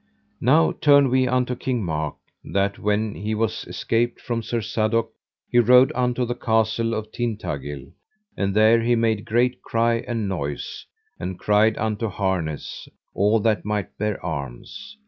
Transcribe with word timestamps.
Now 0.41 0.71
turn 0.71 1.11
we 1.11 1.27
unto 1.27 1.55
King 1.55 1.83
Mark, 1.85 2.15
that 2.43 2.79
when 2.79 3.13
he 3.13 3.35
was 3.35 3.65
escaped 3.67 4.19
from 4.19 4.41
Sir 4.41 4.59
Sadok 4.59 5.09
he 5.47 5.59
rode 5.59 5.91
unto 5.93 6.25
the 6.25 6.33
Castle 6.33 6.95
of 6.95 7.11
Tintagil, 7.11 7.91
and 8.35 8.55
there 8.55 8.81
he 8.81 8.95
made 8.95 9.25
great 9.25 9.61
cry 9.61 9.97
and 10.07 10.27
noise, 10.27 10.87
and 11.19 11.37
cried 11.37 11.77
unto 11.77 12.07
harness 12.09 12.87
all 13.13 13.39
that 13.41 13.63
might 13.63 13.95
bear 13.99 14.19
arms. 14.25 14.97